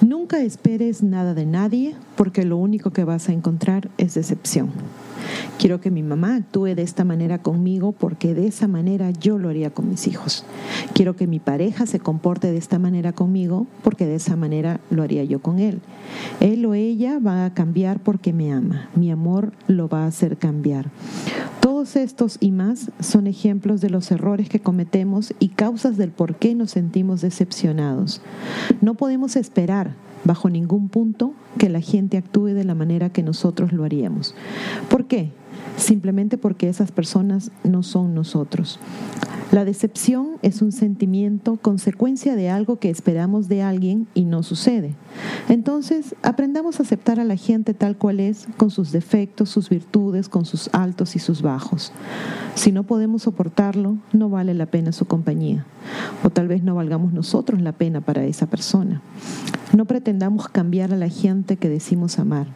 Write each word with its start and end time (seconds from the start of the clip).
Nunca 0.00 0.40
esperes 0.40 1.02
nada 1.02 1.34
de 1.34 1.44
nadie 1.44 1.94
porque 2.16 2.44
lo 2.44 2.56
único 2.56 2.90
que 2.90 3.04
vas 3.04 3.28
a 3.28 3.32
encontrar 3.32 3.90
es 3.98 4.14
decepción. 4.14 4.70
Quiero 5.58 5.80
que 5.80 5.90
mi 5.90 6.02
mamá 6.02 6.36
actúe 6.36 6.74
de 6.74 6.82
esta 6.82 7.04
manera 7.04 7.38
conmigo 7.38 7.92
porque 7.92 8.34
de 8.34 8.46
esa 8.46 8.66
manera 8.66 9.10
yo 9.10 9.38
lo 9.38 9.50
haría 9.50 9.70
con 9.70 9.88
mis 9.88 10.06
hijos. 10.06 10.44
Quiero 10.94 11.16
que 11.16 11.26
mi 11.26 11.38
pareja 11.38 11.86
se 11.86 12.00
comporte 12.00 12.50
de 12.50 12.56
esta 12.56 12.78
manera 12.78 13.12
conmigo 13.12 13.66
porque 13.82 14.06
de 14.06 14.14
esa 14.14 14.36
manera 14.36 14.80
lo 14.90 15.02
haría 15.02 15.24
yo 15.24 15.40
con 15.40 15.58
él. 15.58 15.80
Él 16.40 16.64
o 16.64 16.74
ella 16.74 17.18
va 17.18 17.44
a 17.44 17.54
cambiar 17.54 18.00
porque 18.00 18.32
me 18.32 18.52
ama. 18.52 18.88
Mi 18.94 19.10
amor 19.10 19.52
lo 19.66 19.88
va 19.88 20.04
a 20.04 20.06
hacer 20.06 20.38
cambiar. 20.38 20.90
Todos 21.60 21.94
estos 21.96 22.38
y 22.40 22.52
más 22.52 22.90
son 23.00 23.26
ejemplos 23.26 23.80
de 23.82 23.90
los 23.90 24.10
errores 24.10 24.48
que 24.48 24.60
cometemos 24.60 25.34
y 25.40 25.48
causas 25.48 25.98
del 25.98 26.10
por 26.10 26.36
qué 26.36 26.54
nos 26.54 26.70
sentimos 26.70 27.20
decepcionados. 27.20 28.22
No 28.80 28.94
podemos 28.94 29.36
esperar 29.36 29.94
bajo 30.24 30.50
ningún 30.50 30.88
punto 30.88 31.32
que 31.58 31.68
la 31.68 31.80
gente 31.80 32.16
actúe 32.16 32.48
de 32.48 32.64
la 32.64 32.74
manera 32.74 33.10
que 33.10 33.22
nosotros 33.22 33.72
lo 33.72 33.84
haríamos. 33.84 34.34
¿Por 34.88 35.06
qué? 35.06 35.30
Simplemente 35.76 36.38
porque 36.38 36.68
esas 36.68 36.92
personas 36.92 37.50
no 37.64 37.82
son 37.82 38.14
nosotros. 38.14 38.78
La 39.50 39.64
decepción 39.64 40.36
es 40.42 40.62
un 40.62 40.70
sentimiento 40.70 41.56
consecuencia 41.56 42.36
de 42.36 42.50
algo 42.50 42.78
que 42.78 42.88
esperamos 42.88 43.48
de 43.48 43.62
alguien 43.62 44.06
y 44.14 44.24
no 44.24 44.44
sucede. 44.44 44.94
Entonces, 45.48 46.14
aprendamos 46.22 46.78
a 46.78 46.84
aceptar 46.84 47.18
a 47.18 47.24
la 47.24 47.34
gente 47.34 47.74
tal 47.74 47.96
cual 47.96 48.20
es, 48.20 48.46
con 48.56 48.70
sus 48.70 48.92
defectos, 48.92 49.50
sus 49.50 49.68
virtudes, 49.68 50.28
con 50.28 50.44
sus 50.44 50.70
altos 50.72 51.16
y 51.16 51.18
sus 51.18 51.42
bajos. 51.42 51.90
Si 52.54 52.70
no 52.70 52.84
podemos 52.84 53.22
soportarlo, 53.22 53.96
no 54.12 54.28
vale 54.28 54.54
la 54.54 54.66
pena 54.66 54.92
su 54.92 55.06
compañía. 55.06 55.66
O 56.22 56.30
tal 56.30 56.46
vez 56.46 56.62
no 56.62 56.76
valgamos 56.76 57.12
nosotros 57.12 57.60
la 57.60 57.72
pena 57.72 58.00
para 58.00 58.22
esa 58.22 58.46
persona. 58.46 59.02
No 59.76 59.84
pretendamos 59.84 60.48
cambiar 60.48 60.92
a 60.92 60.96
la 60.96 61.08
gente 61.08 61.56
que 61.56 61.68
decimos 61.68 62.20
amar. 62.20 62.46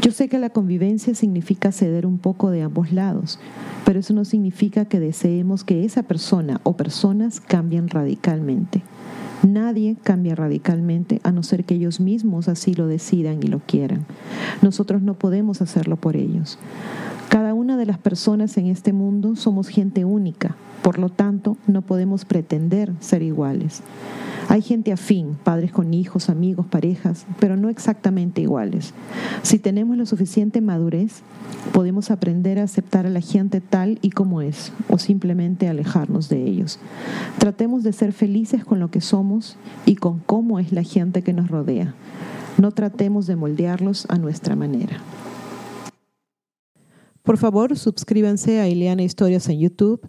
Yo 0.00 0.12
sé 0.12 0.28
que 0.28 0.38
la 0.38 0.50
convivencia 0.50 1.12
significa 1.14 1.72
ceder 1.72 2.06
un 2.06 2.18
poco 2.18 2.50
de 2.50 2.62
ambos 2.62 2.92
lados, 2.92 3.40
pero 3.84 3.98
eso 3.98 4.14
no 4.14 4.24
significa 4.24 4.84
que 4.84 5.00
deseemos 5.00 5.64
que 5.64 5.84
esa 5.84 6.04
persona 6.04 6.60
o 6.62 6.76
personas 6.76 7.40
cambien 7.40 7.88
radicalmente. 7.88 8.82
Nadie 9.42 9.96
cambia 10.00 10.36
radicalmente 10.36 11.20
a 11.24 11.32
no 11.32 11.42
ser 11.42 11.64
que 11.64 11.74
ellos 11.74 11.98
mismos 11.98 12.48
así 12.48 12.74
lo 12.74 12.86
decidan 12.86 13.40
y 13.42 13.48
lo 13.48 13.58
quieran. 13.58 14.06
Nosotros 14.62 15.02
no 15.02 15.14
podemos 15.14 15.62
hacerlo 15.62 15.96
por 15.96 16.16
ellos. 16.16 16.58
Cada 17.28 17.52
una 17.52 17.76
de 17.76 17.86
las 17.86 17.98
personas 17.98 18.56
en 18.56 18.66
este 18.66 18.92
mundo 18.92 19.34
somos 19.34 19.68
gente 19.68 20.04
única, 20.04 20.56
por 20.82 20.98
lo 20.98 21.08
tanto 21.08 21.56
no 21.66 21.82
podemos 21.82 22.24
pretender 22.24 22.92
ser 23.00 23.22
iguales. 23.22 23.82
Hay 24.50 24.62
gente 24.62 24.92
afín, 24.92 25.36
padres 25.44 25.72
con 25.72 25.92
hijos, 25.92 26.30
amigos, 26.30 26.64
parejas, 26.64 27.26
pero 27.38 27.56
no 27.56 27.68
exactamente 27.68 28.40
iguales. 28.40 28.94
Si 29.42 29.58
tenemos 29.58 29.98
la 29.98 30.06
suficiente 30.06 30.62
madurez, 30.62 31.20
podemos 31.74 32.10
aprender 32.10 32.58
a 32.58 32.62
aceptar 32.62 33.04
a 33.04 33.10
la 33.10 33.20
gente 33.20 33.60
tal 33.60 33.98
y 34.00 34.08
como 34.08 34.40
es, 34.40 34.72
o 34.88 34.96
simplemente 34.96 35.68
alejarnos 35.68 36.30
de 36.30 36.46
ellos. 36.46 36.80
Tratemos 37.38 37.82
de 37.82 37.92
ser 37.92 38.14
felices 38.14 38.64
con 38.64 38.80
lo 38.80 38.90
que 38.90 39.02
somos 39.02 39.58
y 39.84 39.96
con 39.96 40.18
cómo 40.20 40.58
es 40.58 40.72
la 40.72 40.82
gente 40.82 41.22
que 41.22 41.34
nos 41.34 41.48
rodea. 41.48 41.94
No 42.56 42.70
tratemos 42.70 43.26
de 43.26 43.36
moldearlos 43.36 44.06
a 44.08 44.16
nuestra 44.16 44.56
manera. 44.56 45.02
Por 47.22 47.36
favor, 47.36 47.76
suscríbanse 47.76 48.60
a 48.60 48.68
Ileana 48.68 49.02
Historias 49.02 49.46
en 49.50 49.60
YouTube 49.60 50.08